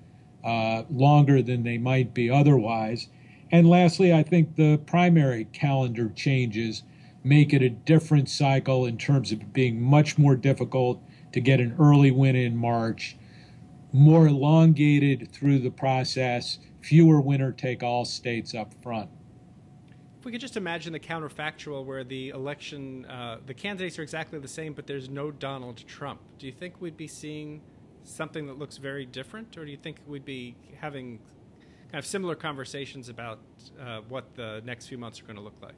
uh, 0.43 0.83
longer 0.91 1.41
than 1.41 1.63
they 1.63 1.77
might 1.77 2.13
be 2.13 2.29
otherwise. 2.29 3.07
And 3.53 3.69
lastly, 3.69 4.11
I 4.11 4.23
think 4.23 4.57
the 4.57 4.79
primary 4.85 5.45
calendar 5.53 6.09
changes 6.09 6.83
make 7.23 7.53
it 7.53 7.61
a 7.61 7.69
different 7.69 8.29
cycle 8.29 8.85
in 8.85 8.97
terms 8.97 9.31
of 9.31 9.53
being 9.53 9.81
much 9.81 10.17
more 10.17 10.35
difficult 10.35 11.01
to 11.31 11.39
get 11.39 11.59
an 11.59 11.75
early 11.79 12.11
win 12.11 12.35
in 12.35 12.55
March, 12.55 13.15
more 13.91 14.27
elongated 14.27 15.31
through 15.31 15.59
the 15.59 15.71
process, 15.71 16.59
fewer 16.81 17.21
winner 17.21 17.51
take 17.51 17.81
all 17.81 18.05
states 18.05 18.53
up 18.53 18.73
front. 18.81 19.09
If 20.19 20.25
we 20.25 20.31
could 20.31 20.41
just 20.41 20.57
imagine 20.57 20.93
the 20.93 20.99
counterfactual 20.99 21.85
where 21.85 22.03
the 22.03 22.29
election, 22.29 23.05
uh, 23.05 23.39
the 23.45 23.53
candidates 23.53 23.99
are 23.99 24.03
exactly 24.03 24.39
the 24.39 24.47
same, 24.47 24.73
but 24.73 24.87
there's 24.87 25.09
no 25.09 25.31
Donald 25.31 25.85
Trump, 25.87 26.21
do 26.39 26.45
you 26.45 26.53
think 26.53 26.79
we'd 26.79 26.97
be 26.97 27.07
seeing 27.07 27.61
something 28.03 28.47
that 28.47 28.57
looks 28.57 28.77
very 28.77 29.05
different, 29.05 29.57
or 29.57 29.65
do 29.65 29.71
you 29.71 29.77
think 29.77 29.97
we'd 30.07 30.25
be 30.25 30.55
having 30.79 31.19
kind 31.91 31.99
of 31.99 32.05
similar 32.05 32.35
conversations 32.35 33.09
about 33.09 33.39
uh, 33.79 34.01
what 34.09 34.33
the 34.35 34.61
next 34.65 34.87
few 34.87 34.97
months 34.97 35.21
are 35.21 35.23
going 35.23 35.35
to 35.35 35.41
look 35.41 35.55
like? 35.61 35.75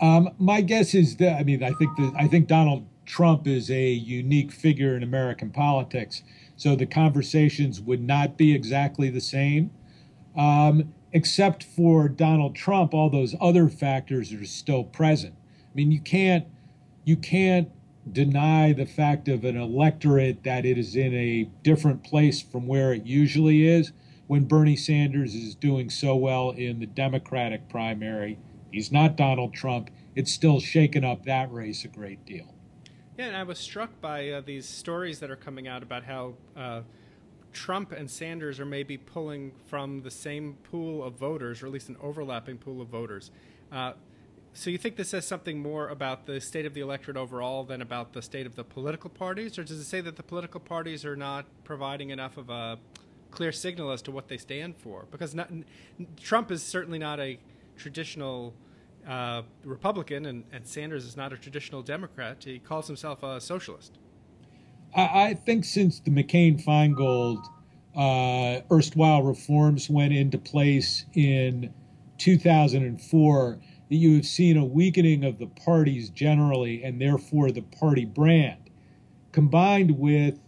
Um, 0.00 0.30
my 0.38 0.62
guess 0.62 0.94
is 0.94 1.16
that 1.16 1.38
I 1.38 1.44
mean 1.44 1.62
I 1.62 1.72
think 1.72 1.96
that 1.96 2.12
I 2.16 2.26
think 2.26 2.46
Donald 2.46 2.86
Trump 3.04 3.46
is 3.46 3.70
a 3.70 3.88
unique 3.90 4.52
figure 4.52 4.96
in 4.96 5.02
American 5.02 5.50
politics, 5.50 6.22
so 6.56 6.74
the 6.74 6.86
conversations 6.86 7.80
would 7.80 8.02
not 8.02 8.36
be 8.36 8.54
exactly 8.54 9.10
the 9.10 9.20
same. 9.20 9.70
Um, 10.36 10.94
except 11.12 11.64
for 11.64 12.08
Donald 12.08 12.54
Trump, 12.54 12.94
all 12.94 13.10
those 13.10 13.34
other 13.40 13.68
factors 13.68 14.32
are 14.32 14.44
still 14.44 14.84
present. 14.84 15.34
I 15.34 15.74
mean, 15.74 15.92
you 15.92 16.00
can't 16.00 16.46
you 17.04 17.16
can't 17.16 17.68
deny 18.10 18.72
the 18.72 18.86
fact 18.86 19.28
of 19.28 19.44
an 19.44 19.56
electorate 19.56 20.42
that 20.44 20.64
it 20.64 20.78
is 20.78 20.96
in 20.96 21.14
a 21.14 21.44
different 21.62 22.02
place 22.02 22.40
from 22.40 22.66
where 22.66 22.94
it 22.94 23.06
usually 23.06 23.66
is 23.68 23.92
when 24.26 24.44
Bernie 24.44 24.76
Sanders 24.76 25.34
is 25.34 25.54
doing 25.54 25.90
so 25.90 26.16
well 26.16 26.50
in 26.52 26.78
the 26.80 26.86
Democratic 26.86 27.68
primary 27.68 28.38
He's 28.72 28.92
not 28.92 29.16
Donald 29.16 29.54
Trump. 29.54 29.90
It's 30.14 30.32
still 30.32 30.60
shaken 30.60 31.04
up 31.04 31.24
that 31.24 31.52
race 31.52 31.84
a 31.84 31.88
great 31.88 32.24
deal. 32.24 32.54
Yeah, 33.18 33.26
and 33.26 33.36
I 33.36 33.42
was 33.42 33.58
struck 33.58 34.00
by 34.00 34.30
uh, 34.30 34.40
these 34.40 34.66
stories 34.66 35.20
that 35.20 35.30
are 35.30 35.36
coming 35.36 35.68
out 35.68 35.82
about 35.82 36.04
how 36.04 36.34
uh, 36.56 36.82
Trump 37.52 37.92
and 37.92 38.10
Sanders 38.10 38.58
are 38.60 38.66
maybe 38.66 38.96
pulling 38.96 39.52
from 39.66 40.02
the 40.02 40.10
same 40.10 40.56
pool 40.70 41.04
of 41.04 41.14
voters, 41.14 41.62
or 41.62 41.66
at 41.66 41.72
least 41.72 41.88
an 41.88 41.96
overlapping 42.02 42.56
pool 42.58 42.80
of 42.80 42.88
voters. 42.88 43.30
Uh, 43.70 43.92
so 44.52 44.70
you 44.70 44.78
think 44.78 44.96
this 44.96 45.10
says 45.10 45.26
something 45.26 45.60
more 45.60 45.88
about 45.88 46.26
the 46.26 46.40
state 46.40 46.66
of 46.66 46.74
the 46.74 46.80
electorate 46.80 47.16
overall 47.16 47.62
than 47.62 47.82
about 47.82 48.12
the 48.12 48.22
state 48.22 48.46
of 48.46 48.56
the 48.56 48.64
political 48.64 49.10
parties, 49.10 49.58
or 49.58 49.64
does 49.64 49.78
it 49.78 49.84
say 49.84 50.00
that 50.00 50.16
the 50.16 50.22
political 50.22 50.60
parties 50.60 51.04
are 51.04 51.16
not 51.16 51.46
providing 51.62 52.10
enough 52.10 52.36
of 52.36 52.50
a 52.50 52.78
clear 53.30 53.52
signal 53.52 53.92
as 53.92 54.02
to 54.02 54.10
what 54.10 54.28
they 54.28 54.36
stand 54.36 54.76
for? 54.76 55.06
Because 55.10 55.34
not, 55.34 55.50
Trump 56.20 56.50
is 56.50 56.62
certainly 56.62 56.98
not 56.98 57.20
a 57.20 57.38
traditional 57.80 58.54
uh, 59.08 59.42
Republican, 59.64 60.26
and, 60.26 60.44
and, 60.52 60.66
Sanders 60.66 61.06
is 61.06 61.16
not 61.16 61.32
a 61.32 61.36
traditional 61.36 61.82
Democrat. 61.82 62.44
He 62.44 62.58
calls 62.58 62.86
himself 62.86 63.22
a 63.22 63.40
socialist. 63.40 63.98
I, 64.94 65.22
I 65.22 65.34
think 65.34 65.64
since 65.64 66.00
the 66.00 66.10
McCain 66.10 66.62
Feingold 66.62 67.42
uh, 67.96 68.60
erstwhile 68.70 69.22
reforms 69.22 69.88
went 69.88 70.12
into 70.12 70.36
place 70.36 71.06
in 71.14 71.72
2004, 72.18 73.58
that 73.88 73.96
you 73.96 74.16
have 74.16 74.26
seen 74.26 74.56
a 74.58 74.64
weakening 74.64 75.24
of 75.24 75.38
the 75.38 75.46
parties 75.46 76.10
generally, 76.10 76.84
and 76.84 77.00
therefore 77.00 77.50
the 77.50 77.62
party 77.62 78.04
brand, 78.04 78.70
combined 79.32 79.98
with 79.98 80.38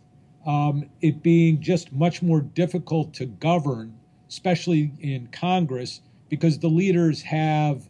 um, 0.46 0.84
it 1.00 1.22
being 1.22 1.60
just 1.60 1.92
much 1.92 2.20
more 2.20 2.42
difficult 2.42 3.14
to 3.14 3.26
govern, 3.26 3.98
especially 4.28 4.92
in 5.00 5.26
Congress 5.28 6.02
because 6.32 6.60
the 6.60 6.68
leaders 6.68 7.20
have 7.20 7.86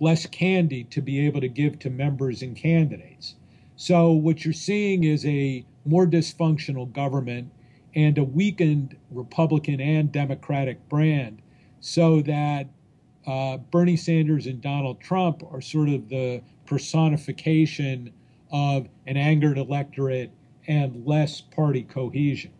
less 0.00 0.24
candy 0.24 0.84
to 0.84 1.02
be 1.02 1.26
able 1.26 1.38
to 1.38 1.48
give 1.48 1.78
to 1.78 1.90
members 1.90 2.40
and 2.40 2.56
candidates. 2.56 3.34
So, 3.76 4.10
what 4.10 4.42
you're 4.42 4.54
seeing 4.54 5.04
is 5.04 5.26
a 5.26 5.66
more 5.84 6.06
dysfunctional 6.06 6.90
government 6.90 7.52
and 7.94 8.16
a 8.16 8.24
weakened 8.24 8.96
Republican 9.10 9.82
and 9.82 10.10
Democratic 10.10 10.88
brand, 10.88 11.42
so 11.80 12.22
that 12.22 12.68
uh, 13.26 13.58
Bernie 13.58 13.98
Sanders 13.98 14.46
and 14.46 14.62
Donald 14.62 14.98
Trump 14.98 15.42
are 15.52 15.60
sort 15.60 15.90
of 15.90 16.08
the 16.08 16.40
personification 16.64 18.14
of 18.50 18.88
an 19.06 19.18
angered 19.18 19.58
electorate 19.58 20.30
and 20.66 21.04
less 21.06 21.42
party 21.42 21.82
cohesion. 21.82 22.52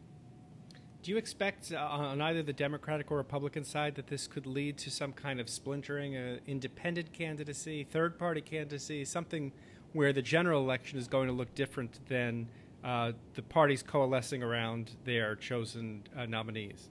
Do 1.02 1.12
you 1.12 1.17
expect 1.17 1.73
uh, 1.73 1.76
on 1.78 2.21
either 2.21 2.43
the 2.43 2.52
Democratic 2.52 3.11
or 3.11 3.19
Republican 3.19 3.64
side 3.64 3.95
that 3.95 4.09
this 4.09 4.26
could 4.26 4.47
lead 4.47 4.76
to 4.78 4.90
some 4.90 5.12
kind 5.12 5.40
of 5.40 5.49
splintering, 5.49 6.17
uh, 6.17 6.38
independent 6.47 7.12
candidacy, 7.12 7.85
third 7.85 8.19
party 8.19 8.40
candidacy, 8.40 9.05
something 9.05 9.52
where 9.93 10.12
the 10.12 10.23
general 10.23 10.62
election 10.62 10.99
is 10.99 11.07
going 11.07 11.28
to 11.28 11.33
look 11.33 11.55
different 11.55 12.00
than 12.09 12.49
uh, 12.83 13.12
the 13.35 13.43
parties 13.43 13.83
coalescing 13.83 14.43
around 14.43 14.97
their 15.05 15.37
chosen 15.37 16.02
uh, 16.17 16.26
nominees? 16.26 16.88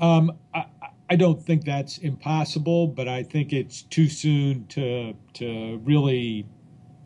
Um, 0.00 0.32
I, 0.52 0.66
I, 1.08 1.16
don't 1.16 1.40
think 1.40 1.64
that's 1.64 1.98
impossible, 1.98 2.88
but 2.88 3.06
I 3.06 3.22
think 3.22 3.52
it's 3.52 3.82
too 3.82 4.08
soon 4.08 4.66
to 4.68 5.14
to 5.34 5.80
really 5.84 6.46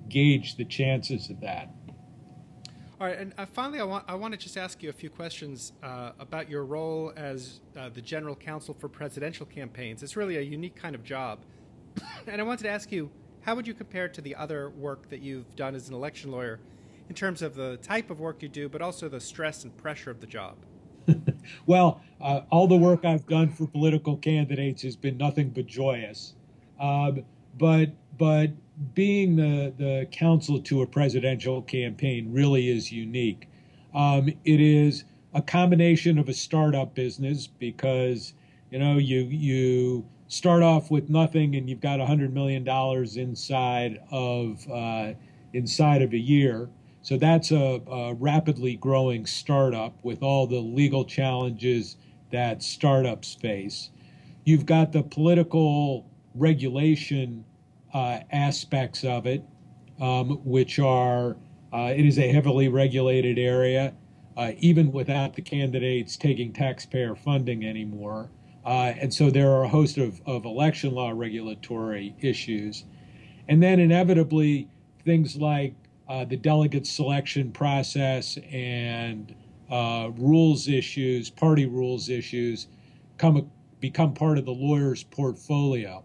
gauge 0.09 0.57
the 0.57 0.65
chances 0.65 1.29
of 1.29 1.41
that. 1.41 1.71
All 3.00 3.07
right, 3.07 3.17
and 3.17 3.33
uh, 3.38 3.47
finally, 3.47 3.78
I 3.78 3.85
want 3.85 4.05
I 4.09 4.17
want 4.17 4.35
to 4.35 4.38
just 4.38 4.57
ask 4.57 4.83
you 4.83 4.88
a 4.90 4.93
few 4.93 5.09
questions 5.09 5.73
uh, 5.85 6.11
about 6.19 6.50
your 6.50 6.64
role 6.64 7.12
as 7.17 7.61
uh, 7.76 7.90
the 7.90 8.02
general 8.02 8.35
counsel 8.35 8.75
for 8.75 8.88
presidential 8.88 9.47
campaigns. 9.47 10.02
It's 10.02 10.17
really 10.17 10.37
a 10.37 10.40
unique 10.40 10.75
kind 10.75 10.97
of 10.97 11.05
job, 11.05 11.38
and 12.26 12.40
I 12.40 12.45
wanted 12.45 12.64
to 12.64 12.71
ask 12.71 12.90
you, 12.90 13.09
how 13.43 13.55
would 13.55 13.69
you 13.69 13.75
compare 13.75 14.07
it 14.07 14.14
to 14.14 14.21
the 14.21 14.35
other 14.35 14.71
work 14.71 15.09
that 15.11 15.21
you've 15.21 15.55
done 15.55 15.76
as 15.76 15.88
an 15.88 15.95
election 15.95 16.33
lawyer, 16.33 16.59
in 17.09 17.14
terms 17.14 17.40
of 17.40 17.55
the 17.55 17.76
type 17.76 18.11
of 18.11 18.19
work 18.19 18.43
you 18.43 18.49
do, 18.49 18.69
but 18.69 18.83
also 18.83 19.09
the 19.09 19.21
stress 19.21 19.62
and 19.62 19.76
pressure 19.76 20.11
of 20.11 20.21
the 20.21 20.26
job? 20.26 20.57
well, 21.67 22.00
uh, 22.21 22.40
all 22.50 22.67
the 22.67 22.76
work 22.76 23.05
I've 23.05 23.28
done 23.28 23.49
for 23.49 23.69
political 23.69 24.17
candidates 24.17 24.83
has 24.83 24.97
been 24.97 25.17
nothing 25.17 25.50
but 25.50 25.67
joyous, 25.67 26.35
um, 26.81 27.25
but 27.59 27.91
but 28.17 28.50
being 28.95 29.37
the, 29.37 29.73
the 29.77 30.07
counsel 30.12 30.61
to 30.61 30.83
a 30.83 30.87
presidential 30.87 31.62
campaign 31.62 32.33
really 32.33 32.69
is 32.69 32.93
unique. 32.93 33.49
Um, 33.95 34.29
it 34.45 34.61
is 34.61 35.05
a 35.35 35.43
combination 35.43 36.19
of 36.19 36.29
a 36.29 36.35
startup 36.35 36.95
business 36.95 37.47
because 37.47 38.35
you 38.71 38.79
know 38.79 38.99
you 38.99 39.23
you 39.25 40.07
start 40.29 40.62
off 40.62 40.91
with 40.91 41.09
nothing 41.09 41.57
and 41.57 41.69
you've 41.69 41.81
got 41.81 42.00
hundred 42.00 42.33
million 42.33 42.65
dollars 42.65 43.17
inside 43.17 44.00
of 44.11 44.67
uh, 44.71 45.12
inside 45.53 46.03
of 46.03 46.12
a 46.12 46.19
year. 46.19 46.69
So 47.03 47.17
that's 47.17 47.50
a, 47.53 47.81
a 47.91 48.15
rapidly 48.15 48.77
growing 48.77 49.25
startup 49.25 49.95
with 50.05 50.23
all 50.23 50.47
the 50.47 50.59
legal 50.61 51.05
challenges 51.05 51.97
that 52.31 52.62
startups 52.62 53.35
face. 53.35 53.91
You've 54.45 54.67
got 54.67 54.93
the 54.93 55.03
political 55.03 56.07
regulation 56.38 57.45
uh, 57.92 58.21
aspects 58.30 59.04
of 59.04 59.26
it, 59.26 59.42
um, 60.00 60.40
which 60.45 60.78
are 60.78 61.37
uh, 61.73 61.92
it 61.95 62.07
is 62.07 62.18
a 62.18 62.33
heavily 62.33 62.68
regulated 62.68 63.38
area, 63.38 63.95
uh, 64.37 64.52
even 64.59 64.90
without 64.92 65.35
the 65.35 65.42
candidates 65.42 66.16
taking 66.16 66.52
taxpayer 66.52 67.14
funding 67.14 67.64
anymore. 67.64 68.30
Uh, 68.64 68.92
and 69.00 69.12
so 69.12 69.30
there 69.30 69.50
are 69.50 69.64
a 69.64 69.68
host 69.68 69.99
of, 69.99 70.21
of 70.26 70.45
election 70.45 70.95
law 70.95 71.11
regulatory 71.14 72.14
issues. 72.21 72.85
And 73.49 73.62
then 73.62 73.80
inevitably, 73.80 74.68
things 75.04 75.37
like 75.37 75.75
uh, 76.09 76.25
the 76.25 76.37
delegate 76.37 76.87
selection 76.87 77.50
process 77.52 78.38
and 78.50 79.35
rules 79.71 80.68
issues, 80.68 81.30
party 81.30 81.66
rules 81.66 82.09
issues, 82.09 82.68
come 83.18 83.50
become 83.80 84.14
part 84.14 84.38
of 84.38 84.45
the 84.45 84.52
lawyer's 84.52 85.04
portfolio. 85.04 86.02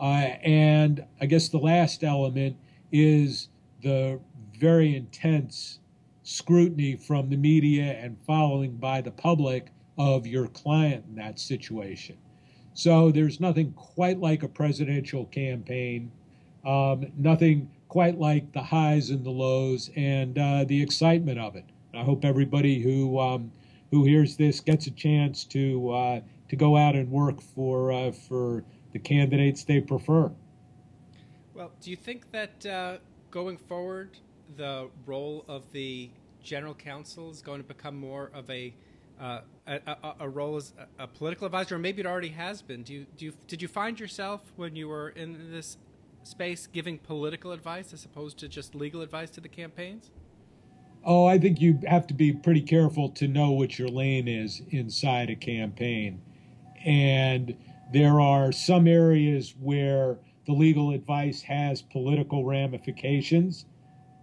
Uh, 0.00 0.36
and 0.42 1.04
I 1.20 1.26
guess 1.26 1.48
the 1.48 1.58
last 1.58 2.02
element 2.02 2.56
is 2.90 3.48
the 3.82 4.18
very 4.58 4.96
intense 4.96 5.80
scrutiny 6.22 6.96
from 6.96 7.28
the 7.28 7.36
media 7.36 7.98
and 8.00 8.16
following 8.26 8.76
by 8.76 9.00
the 9.00 9.10
public 9.10 9.68
of 9.98 10.26
your 10.26 10.46
client 10.48 11.04
in 11.08 11.16
that 11.16 11.38
situation. 11.38 12.16
So 12.72 13.10
there's 13.10 13.40
nothing 13.40 13.72
quite 13.72 14.20
like 14.20 14.42
a 14.42 14.48
presidential 14.48 15.26
campaign, 15.26 16.10
um, 16.64 17.06
nothing 17.16 17.70
quite 17.88 18.18
like 18.18 18.52
the 18.52 18.62
highs 18.62 19.10
and 19.10 19.24
the 19.24 19.30
lows 19.30 19.90
and 19.96 20.38
uh, 20.38 20.64
the 20.64 20.80
excitement 20.80 21.38
of 21.38 21.56
it. 21.56 21.64
I 21.92 22.02
hope 22.02 22.24
everybody 22.24 22.80
who 22.80 23.18
um, 23.18 23.50
who 23.90 24.04
hears 24.04 24.36
this 24.36 24.60
gets 24.60 24.86
a 24.86 24.92
chance 24.92 25.44
to 25.46 25.90
uh, 25.90 26.20
to 26.48 26.56
go 26.56 26.76
out 26.76 26.94
and 26.94 27.10
work 27.10 27.40
for 27.42 27.92
uh, 27.92 28.12
for 28.12 28.64
the 28.92 28.98
candidates 28.98 29.64
they 29.64 29.80
prefer. 29.80 30.30
Well, 31.54 31.72
do 31.80 31.90
you 31.90 31.96
think 31.96 32.30
that 32.32 32.66
uh, 32.66 32.96
going 33.30 33.56
forward, 33.56 34.16
the 34.56 34.88
role 35.06 35.44
of 35.48 35.70
the 35.72 36.10
general 36.42 36.74
counsel 36.74 37.30
is 37.30 37.42
going 37.42 37.60
to 37.60 37.66
become 37.66 37.96
more 37.96 38.30
of 38.34 38.48
a 38.50 38.74
uh, 39.20 39.40
a, 39.66 39.80
a, 39.86 40.14
a, 40.20 40.28
role 40.28 40.56
as 40.56 40.72
a, 40.98 41.06
political 41.06 41.44
advisor, 41.44 41.74
or 41.74 41.78
maybe 41.78 42.00
it 42.00 42.06
already 42.06 42.30
has 42.30 42.62
been. 42.62 42.82
Do 42.82 42.94
you, 42.94 43.06
do 43.18 43.26
you, 43.26 43.34
did 43.46 43.60
you 43.60 43.68
find 43.68 44.00
yourself 44.00 44.40
when 44.56 44.74
you 44.74 44.88
were 44.88 45.10
in 45.10 45.50
this 45.52 45.76
space 46.22 46.66
giving 46.66 46.96
political 46.96 47.52
advice 47.52 47.92
as 47.92 48.02
opposed 48.06 48.38
to 48.38 48.48
just 48.48 48.74
legal 48.74 49.02
advice 49.02 49.28
to 49.30 49.42
the 49.42 49.48
campaigns? 49.48 50.10
Oh, 51.04 51.26
I 51.26 51.38
think 51.38 51.60
you 51.60 51.78
have 51.86 52.06
to 52.06 52.14
be 52.14 52.32
pretty 52.32 52.62
careful 52.62 53.10
to 53.10 53.28
know 53.28 53.50
what 53.50 53.78
your 53.78 53.88
lane 53.88 54.26
is 54.26 54.62
inside 54.70 55.28
a 55.28 55.36
campaign. 55.36 56.22
And 56.84 57.56
there 57.92 58.20
are 58.20 58.52
some 58.52 58.86
areas 58.86 59.54
where 59.60 60.18
the 60.46 60.52
legal 60.52 60.90
advice 60.90 61.42
has 61.42 61.82
political 61.82 62.44
ramifications, 62.44 63.66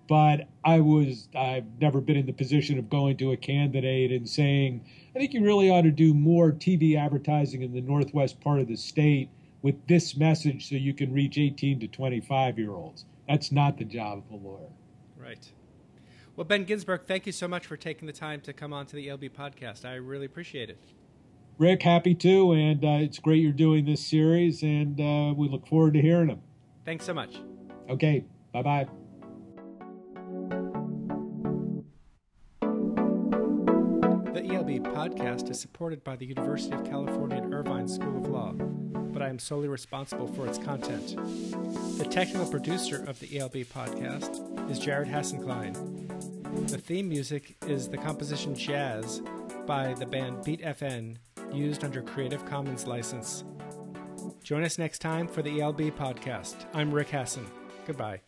but 0.08 0.47
I 0.63 0.80
was 0.80 1.27
I've 1.36 1.65
never 1.80 2.01
been 2.01 2.17
in 2.17 2.25
the 2.25 2.34
position 2.34 2.80
of 2.80 2.89
going 2.89 3.17
to 3.17 3.32
a 3.34 3.38
candidate 3.38 4.12
and 4.12 4.27
saying, 4.27 4.86
I 5.15 5.19
think 5.19 5.34
you 5.34 5.43
really 5.43 5.69
ought 5.69 5.82
to 5.82 5.91
do 5.91 6.13
more 6.13 6.51
TV 6.51 6.97
advertising 6.97 7.62
in 7.62 7.73
the 7.73 7.82
northwest 7.82 8.39
part 8.39 8.60
of 8.60 8.67
the 8.67 8.77
state 8.77 9.30
with 9.62 9.75
this 9.88 10.15
message 10.15 10.69
so 10.69 10.75
you 10.75 10.93
can 10.93 11.13
reach 11.13 11.38
18 11.38 11.80
to 11.82 11.88
25 11.88 12.58
year 12.58 12.71
olds. 12.71 13.06
That's 13.27 13.51
not 13.51 13.77
the 13.77 13.86
job 13.86 14.23
of 14.30 14.32
a 14.32 14.47
lawyer. 14.47 14.69
Right. 15.17 15.51
Well, 16.36 16.45
Ben 16.45 16.65
Ginsberg, 16.65 17.01
thank 17.08 17.25
you 17.25 17.32
so 17.32 17.47
much 17.47 17.65
for 17.65 17.75
taking 17.75 18.06
the 18.06 18.13
time 18.13 18.41
to 18.41 18.53
come 18.53 18.71
on 18.71 18.86
to 18.88 18.95
the 18.95 19.10
ELB 19.10 19.23
podcast. 19.23 19.86
I 19.86 19.95
really 19.95 20.25
appreciate 20.25 20.69
it. 20.69 20.80
Rick, 21.60 21.82
happy 21.82 22.13
to, 22.13 22.52
and 22.52 22.86
uh, 22.86 23.00
it's 23.02 23.17
great 23.17 23.41
you're 23.41 23.52
doing 23.52 23.86
this 23.86 24.06
series, 24.06 24.62
and 24.62 25.00
uh, 25.02 25.34
we 25.36 25.50
look 25.50 25.65
forward 25.67 25.96
to 25.96 26.02
hearing 26.02 26.28
them. 26.28 26.41
Thanks 26.86 27.04
so 27.04 27.15
much. 27.15 27.38
Okay, 27.89 28.26
bye 28.54 28.62
bye. 28.62 28.88
The 34.34 34.43
ELB 34.54 34.84
podcast 34.93 35.50
is 35.50 35.60
supported 35.60 36.04
by 36.04 36.15
the 36.15 36.28
University 36.28 36.76
of 36.76 36.86
California 36.86 37.38
at 37.38 37.52
Irvine 37.52 37.88
School 37.88 38.17
of 38.17 38.28
Law, 38.28 38.52
but 38.52 39.24
I 39.24 39.30
am 39.30 39.39
solely 39.39 39.67
responsible 39.67 40.28
for 40.28 40.46
its 40.46 40.60
content. 40.60 41.15
The 41.98 42.06
technical 42.06 42.46
producer 42.46 43.04
of 43.08 43.20
the 43.20 43.39
ELB 43.39 43.65
podcast 43.74 44.70
is 44.70 44.78
Jared 44.78 45.08
Hassenklein. 45.08 45.74
The 46.70 46.78
theme 46.78 47.10
music 47.10 47.56
is 47.65 47.89
the 47.89 47.98
composition 47.98 48.54
Jazz 48.54 49.24
by 49.65 49.96
the 49.96 50.06
band 50.06 50.43
Beat 50.43 50.62
FN 50.62 51.17
used 51.53 51.83
under 51.83 52.01
Creative 52.01 52.45
Commons 52.45 52.88
license. 52.88 53.43
Join 54.43 54.63
us 54.63 54.77
next 54.77 54.99
time 54.99 55.27
for 55.27 55.41
the 55.41 55.62
ELB 55.62 55.91
podcast. 55.97 56.55
I'm 56.73 56.91
Rick 56.93 57.10
Hasen. 57.10 57.45
Goodbye. 57.86 58.21